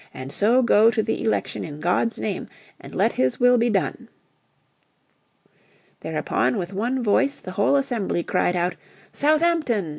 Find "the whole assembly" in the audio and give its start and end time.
7.39-8.23